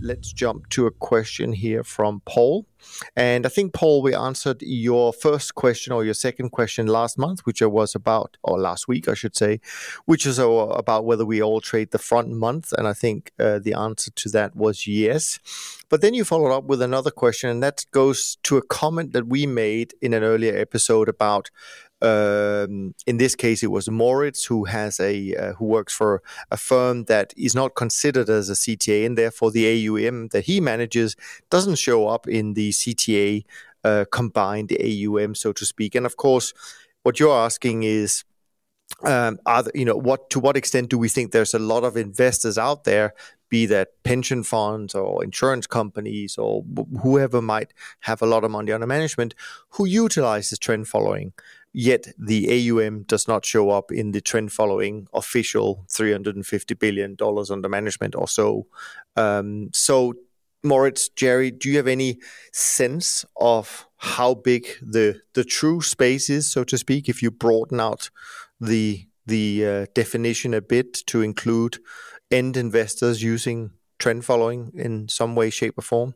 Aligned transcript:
let's 0.00 0.32
jump 0.32 0.68
to 0.70 0.86
a 0.86 0.90
question 0.90 1.52
here 1.52 1.84
from 1.84 2.22
Paul. 2.24 2.66
And 3.16 3.46
I 3.46 3.48
think, 3.48 3.72
Paul, 3.72 4.02
we 4.02 4.14
answered 4.14 4.62
your 4.62 5.12
first 5.12 5.54
question 5.54 5.92
or 5.92 6.04
your 6.04 6.14
second 6.14 6.50
question 6.50 6.86
last 6.86 7.18
month, 7.18 7.40
which 7.40 7.62
was 7.62 7.94
about, 7.94 8.36
or 8.42 8.58
last 8.58 8.88
week, 8.88 9.08
I 9.08 9.14
should 9.14 9.36
say, 9.36 9.60
which 10.06 10.26
is 10.26 10.38
about 10.38 11.04
whether 11.04 11.24
we 11.24 11.42
all 11.42 11.60
trade 11.60 11.90
the 11.90 11.98
front 11.98 12.30
month. 12.30 12.72
And 12.76 12.86
I 12.86 12.92
think 12.92 13.32
uh, 13.38 13.58
the 13.58 13.74
answer 13.74 14.10
to 14.10 14.28
that 14.30 14.56
was 14.56 14.86
yes. 14.86 15.38
But 15.88 16.00
then 16.00 16.14
you 16.14 16.24
followed 16.24 16.54
up 16.54 16.64
with 16.64 16.82
another 16.82 17.10
question, 17.10 17.50
and 17.50 17.62
that 17.62 17.84
goes 17.90 18.36
to 18.44 18.56
a 18.56 18.62
comment 18.62 19.12
that 19.12 19.26
we 19.26 19.46
made 19.46 19.94
in 20.00 20.14
an 20.14 20.22
earlier 20.22 20.56
episode 20.56 21.08
about 21.08 21.50
um, 22.02 22.94
in 23.06 23.18
this 23.18 23.34
case, 23.34 23.62
it 23.62 23.70
was 23.70 23.90
Moritz 23.90 24.44
who 24.46 24.64
has 24.64 24.98
a 25.00 25.34
uh, 25.34 25.52
who 25.54 25.66
works 25.66 25.92
for 25.92 26.22
a 26.50 26.56
firm 26.56 27.04
that 27.04 27.34
is 27.36 27.54
not 27.54 27.74
considered 27.74 28.30
as 28.30 28.48
a 28.48 28.54
CTA, 28.54 29.04
and 29.04 29.18
therefore 29.18 29.50
the 29.50 29.66
AUM 29.88 30.28
that 30.28 30.44
he 30.44 30.60
manages 30.60 31.14
doesn't 31.50 31.76
show 31.76 32.08
up 32.08 32.26
in 32.26 32.54
the 32.54 32.70
CTA 32.80 33.44
uh, 33.84 34.04
combined 34.10 34.72
AUM, 34.72 35.34
so 35.34 35.52
to 35.52 35.64
speak. 35.64 35.94
And 35.94 36.06
of 36.06 36.16
course, 36.16 36.52
what 37.02 37.20
you're 37.20 37.36
asking 37.36 37.82
is. 37.84 38.24
Um, 39.04 39.38
are 39.46 39.64
you 39.72 39.84
know 39.84 39.94
what 39.94 40.30
to 40.30 40.40
what 40.40 40.56
extent 40.56 40.90
do 40.90 40.98
we 40.98 41.08
think 41.08 41.30
there's 41.30 41.54
a 41.54 41.60
lot 41.60 41.84
of 41.84 41.96
investors 41.96 42.58
out 42.58 42.82
there 42.82 43.14
be 43.48 43.64
that 43.66 43.90
pension 44.02 44.42
funds 44.42 44.96
or 44.96 45.22
insurance 45.22 45.66
companies 45.66 46.36
or 46.36 46.64
whoever 47.00 47.40
might 47.40 47.72
have 48.00 48.20
a 48.20 48.26
lot 48.26 48.42
of 48.42 48.50
money 48.50 48.72
under 48.72 48.88
management 48.88 49.34
who 49.70 49.86
utilizes 49.86 50.58
trend 50.58 50.88
following 50.88 51.32
yet 51.72 52.08
the 52.18 52.70
AUM 52.70 53.02
does 53.04 53.28
not 53.28 53.44
show 53.44 53.70
up 53.70 53.92
in 53.92 54.12
the 54.12 54.20
trend 54.20 54.52
following 54.52 55.06
official 55.12 55.84
$350 55.88 56.78
billion 56.78 57.16
under 57.50 57.68
management 57.68 58.14
or 58.16 58.28
so. 58.28 58.66
Um, 59.16 59.70
so, 59.72 60.14
Moritz, 60.62 61.08
Jerry, 61.08 61.50
do 61.50 61.70
you 61.70 61.76
have 61.76 61.86
any 61.86 62.18
sense 62.52 63.24
of 63.36 63.86
how 63.96 64.34
big 64.34 64.66
the 64.82 65.20
the 65.34 65.44
true 65.44 65.80
space 65.80 66.30
is, 66.30 66.46
so 66.46 66.64
to 66.64 66.78
speak, 66.78 67.08
if 67.08 67.22
you 67.22 67.30
broaden 67.30 67.80
out 67.80 68.10
the 68.60 69.06
the 69.26 69.66
uh, 69.66 69.86
definition 69.94 70.54
a 70.54 70.60
bit 70.60 70.94
to 71.06 71.22
include 71.22 71.78
end 72.30 72.56
investors 72.56 73.22
using 73.22 73.70
trend 73.98 74.24
following 74.24 74.72
in 74.74 75.08
some 75.08 75.34
way, 75.34 75.50
shape, 75.50 75.78
or 75.78 75.82
form? 75.82 76.14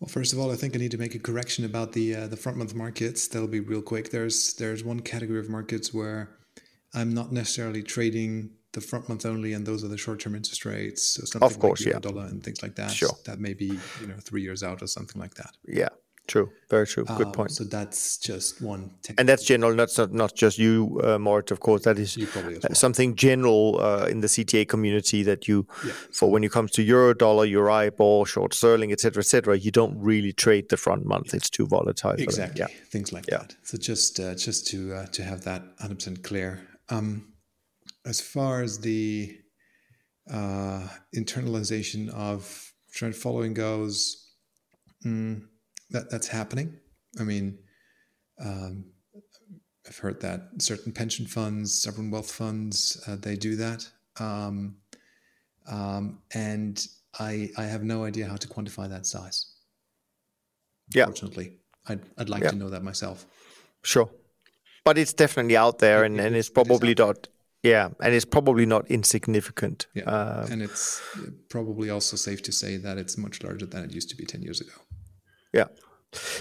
Well, 0.00 0.08
first 0.08 0.32
of 0.32 0.38
all, 0.38 0.50
I 0.50 0.56
think 0.56 0.74
I 0.74 0.78
need 0.78 0.90
to 0.90 0.98
make 0.98 1.14
a 1.14 1.18
correction 1.18 1.64
about 1.64 1.92
the 1.92 2.14
uh, 2.14 2.26
the 2.26 2.36
front 2.36 2.58
month 2.58 2.74
markets. 2.74 3.28
That'll 3.28 3.48
be 3.48 3.60
real 3.60 3.82
quick. 3.82 4.10
There's 4.10 4.54
there's 4.54 4.82
one 4.82 5.00
category 5.00 5.38
of 5.38 5.48
markets 5.48 5.92
where 5.94 6.36
I'm 6.94 7.14
not 7.14 7.32
necessarily 7.32 7.82
trading 7.82 8.50
the 8.72 8.80
front 8.80 9.08
month 9.08 9.26
only, 9.26 9.52
and 9.52 9.66
those 9.66 9.84
are 9.84 9.88
the 9.88 9.98
short 9.98 10.20
term 10.20 10.34
interest 10.34 10.64
rates. 10.64 11.02
So 11.02 11.24
something 11.24 11.46
of 11.46 11.58
course, 11.58 11.84
like 11.84 11.94
yeah, 11.94 12.00
dollar 12.00 12.24
and 12.26 12.42
things 12.42 12.62
like 12.62 12.74
that. 12.76 12.90
Sure, 12.90 13.16
that 13.26 13.38
may 13.38 13.54
be 13.54 13.78
you 14.00 14.06
know 14.06 14.16
three 14.20 14.42
years 14.42 14.62
out 14.62 14.82
or 14.82 14.86
something 14.86 15.20
like 15.20 15.34
that. 15.34 15.54
Yeah, 15.66 15.88
True, 16.28 16.50
very 16.70 16.86
true. 16.86 17.04
Good 17.04 17.26
um, 17.26 17.32
point. 17.32 17.50
So 17.50 17.64
that's 17.64 18.16
just 18.16 18.62
one. 18.62 18.92
And 19.18 19.28
that's 19.28 19.44
general, 19.44 19.74
not 19.74 19.90
not 20.12 20.36
just 20.36 20.56
you, 20.56 21.00
uh, 21.02 21.18
Mort. 21.18 21.50
Of 21.50 21.58
course, 21.58 21.82
that 21.82 21.98
is 21.98 22.16
well. 22.16 22.74
something 22.74 23.16
general 23.16 23.80
uh, 23.80 24.06
in 24.06 24.20
the 24.20 24.28
CTA 24.28 24.68
community 24.68 25.24
that 25.24 25.48
you, 25.48 25.66
yeah. 25.84 25.92
for 26.12 26.30
when 26.30 26.44
it 26.44 26.52
comes 26.52 26.70
to 26.72 26.82
euro 26.82 27.12
dollar, 27.12 27.44
Euribor, 27.44 28.24
short 28.26 28.54
sterling, 28.54 28.92
etc., 28.92 29.20
etc., 29.20 29.58
you 29.58 29.72
don't 29.72 29.98
really 29.98 30.32
trade 30.32 30.68
the 30.68 30.76
front 30.76 31.04
month. 31.04 31.34
It's 31.34 31.50
too 31.50 31.66
volatile. 31.66 32.12
Exactly, 32.12 32.60
yeah. 32.60 32.68
things 32.88 33.12
like 33.12 33.26
yeah. 33.28 33.38
that. 33.38 33.56
So 33.64 33.76
just 33.76 34.20
uh, 34.20 34.36
just 34.36 34.68
to 34.68 34.94
uh, 34.94 35.06
to 35.06 35.24
have 35.24 35.42
that 35.42 35.64
hundred 35.80 35.96
percent 35.96 36.22
clear. 36.22 36.60
Um, 36.88 37.31
as 38.04 38.20
far 38.20 38.62
as 38.62 38.78
the 38.78 39.38
uh, 40.30 40.88
internalization 41.14 42.08
of 42.10 42.72
trend 42.92 43.16
following 43.16 43.54
goes. 43.54 44.30
Mm, 45.04 45.42
that 45.90 46.10
that's 46.10 46.28
happening. 46.28 46.78
I 47.20 47.24
mean, 47.24 47.58
um, 48.40 48.84
I've 49.86 49.98
heard 49.98 50.20
that 50.20 50.40
certain 50.58 50.92
pension 50.92 51.26
funds, 51.26 51.82
sovereign 51.82 52.10
wealth 52.10 52.30
funds, 52.30 53.02
uh, 53.06 53.16
they 53.16 53.36
do 53.36 53.56
that, 53.56 53.88
um, 54.18 54.76
um, 55.66 56.20
and 56.34 56.86
I 57.18 57.50
I 57.56 57.64
have 57.64 57.82
no 57.82 58.04
idea 58.04 58.26
how 58.26 58.36
to 58.36 58.48
quantify 58.48 58.88
that 58.88 59.06
size. 59.06 59.46
Yeah, 60.94 61.04
unfortunately, 61.04 61.58
I'd 61.88 62.00
I'd 62.16 62.28
like 62.28 62.42
yeah. 62.42 62.50
to 62.50 62.56
know 62.56 62.70
that 62.70 62.82
myself. 62.82 63.26
Sure, 63.82 64.08
but 64.84 64.98
it's 64.98 65.12
definitely 65.12 65.56
out 65.56 65.78
there, 65.78 66.04
and, 66.04 66.20
and 66.20 66.36
it's 66.36 66.48
probably 66.50 66.92
it 66.92 66.98
not. 66.98 67.28
Yeah, 67.62 67.90
and 68.00 68.12
it's 68.12 68.24
probably 68.24 68.66
not 68.66 68.90
insignificant. 68.90 69.86
Yeah, 69.94 70.04
uh, 70.04 70.46
and 70.50 70.62
it's 70.62 71.00
probably 71.48 71.90
also 71.90 72.16
safe 72.16 72.42
to 72.42 72.52
say 72.52 72.76
that 72.76 72.98
it's 72.98 73.16
much 73.16 73.42
larger 73.42 73.66
than 73.66 73.84
it 73.84 73.92
used 73.92 74.10
to 74.10 74.16
be 74.16 74.24
ten 74.24 74.42
years 74.42 74.60
ago. 74.60 74.72
Yeah. 75.52 75.66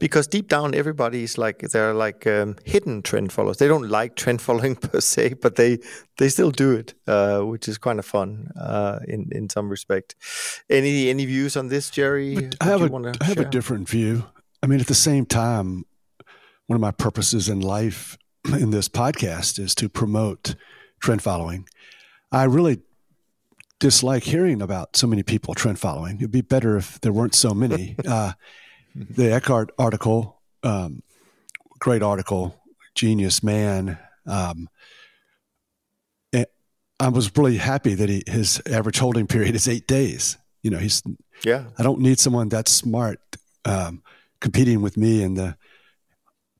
Because 0.00 0.26
deep 0.26 0.48
down, 0.48 0.74
everybody's 0.74 1.38
like 1.38 1.60
they're 1.60 1.94
like 1.94 2.26
um, 2.26 2.56
hidden 2.64 3.00
trend 3.00 3.32
followers. 3.32 3.58
They 3.58 3.68
don't 3.68 3.88
like 3.88 4.16
trend 4.16 4.42
following 4.42 4.74
per 4.88 5.00
se, 5.00 5.34
but 5.34 5.54
they 5.54 5.78
they 6.18 6.28
still 6.30 6.50
do 6.50 6.72
it, 6.72 6.94
uh, 7.06 7.40
which 7.42 7.68
is 7.68 7.78
kind 7.78 8.00
of 8.00 8.06
fun 8.06 8.48
uh, 8.58 8.98
in 9.06 9.28
in 9.30 9.48
some 9.48 9.68
respect. 9.68 10.16
Any 10.68 11.10
any 11.10 11.26
views 11.26 11.56
on 11.56 11.68
this, 11.68 11.90
Jerry? 11.90 12.50
I 12.60 12.64
have 12.64 12.82
a 12.82 13.12
I 13.20 13.24
have 13.24 13.38
a 13.38 13.44
different 13.44 13.88
view. 13.88 14.24
I 14.64 14.66
mean, 14.66 14.80
at 14.80 14.88
the 14.88 14.94
same 14.94 15.26
time, 15.26 15.84
one 16.66 16.74
of 16.74 16.80
my 16.80 16.90
purposes 16.90 17.48
in 17.48 17.60
life 17.60 18.18
in 18.52 18.70
this 18.70 18.88
podcast 18.88 19.60
is 19.60 19.76
to 19.76 19.88
promote 19.88 20.56
trend 21.02 21.22
following. 21.22 21.68
I 22.30 22.44
really 22.44 22.80
dislike 23.78 24.22
hearing 24.22 24.62
about 24.62 24.96
so 24.96 25.06
many 25.06 25.22
people 25.22 25.54
trend 25.54 25.78
following. 25.78 26.16
It'd 26.16 26.30
be 26.30 26.40
better 26.40 26.76
if 26.76 27.00
there 27.00 27.12
weren't 27.12 27.34
so 27.34 27.52
many. 27.54 27.96
Uh, 28.08 28.32
the 28.94 29.32
Eckhardt 29.32 29.70
article, 29.78 30.42
um, 30.62 31.02
great 31.78 32.02
article, 32.02 32.60
genius 32.94 33.42
man. 33.42 33.98
Um, 34.26 34.68
I 37.02 37.08
was 37.08 37.36
really 37.36 37.56
happy 37.56 37.94
that 37.94 38.08
he, 38.08 38.22
his 38.28 38.62
average 38.70 39.00
holding 39.00 39.26
period 39.26 39.56
is 39.56 39.66
eight 39.66 39.88
days. 39.88 40.38
You 40.62 40.70
know, 40.70 40.78
he's 40.78 41.02
yeah. 41.44 41.64
I 41.76 41.82
don't 41.82 42.00
need 42.00 42.20
someone 42.20 42.48
that 42.50 42.68
smart 42.68 43.18
um, 43.64 44.04
competing 44.40 44.82
with 44.82 44.96
me, 44.96 45.20
in 45.24 45.34
the 45.34 45.56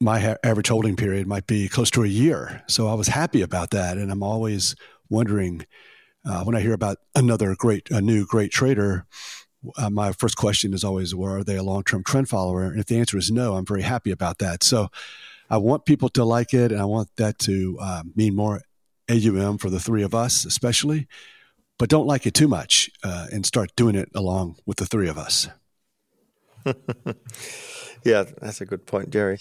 my 0.02 0.36
average 0.42 0.68
holding 0.68 0.96
period 0.96 1.26
might 1.26 1.46
be 1.46 1.68
close 1.68 1.90
to 1.92 2.02
a 2.02 2.08
year. 2.08 2.62
So 2.66 2.88
I 2.88 2.94
was 2.94 3.08
happy 3.08 3.42
about 3.42 3.70
that, 3.70 3.96
and 3.96 4.10
I'm 4.10 4.22
always 4.22 4.74
wondering 5.08 5.66
uh, 6.24 6.44
when 6.44 6.54
I 6.54 6.60
hear 6.60 6.72
about 6.72 6.98
another 7.14 7.54
great, 7.56 7.90
a 7.90 8.00
new 8.00 8.26
great 8.26 8.52
trader 8.52 9.06
uh, 9.76 9.90
my 9.90 10.12
first 10.12 10.36
question 10.36 10.74
is 10.74 10.84
always, 10.84 11.14
well, 11.14 11.34
are 11.34 11.44
they 11.44 11.56
a 11.56 11.62
long 11.62 11.84
term 11.84 12.02
trend 12.04 12.28
follower? 12.28 12.64
And 12.64 12.80
if 12.80 12.86
the 12.86 12.98
answer 12.98 13.18
is 13.18 13.30
no, 13.30 13.54
I'm 13.54 13.66
very 13.66 13.82
happy 13.82 14.10
about 14.10 14.38
that. 14.38 14.62
So 14.62 14.88
I 15.50 15.58
want 15.58 15.84
people 15.84 16.08
to 16.10 16.24
like 16.24 16.54
it, 16.54 16.72
and 16.72 16.80
I 16.80 16.84
want 16.84 17.08
that 17.16 17.38
to 17.40 17.78
uh, 17.80 18.02
mean 18.14 18.34
more 18.34 18.62
AUM 19.10 19.58
for 19.58 19.70
the 19.70 19.80
three 19.80 20.02
of 20.02 20.14
us, 20.14 20.44
especially. 20.44 21.06
But 21.78 21.88
don't 21.88 22.06
like 22.06 22.26
it 22.26 22.34
too 22.34 22.48
much 22.48 22.90
uh, 23.02 23.26
and 23.32 23.44
start 23.44 23.74
doing 23.76 23.94
it 23.94 24.08
along 24.14 24.56
with 24.66 24.78
the 24.78 24.86
three 24.86 25.08
of 25.08 25.18
us. 25.18 25.48
yeah, 28.04 28.24
that's 28.40 28.60
a 28.60 28.66
good 28.66 28.86
point, 28.86 29.10
Jerry. 29.10 29.38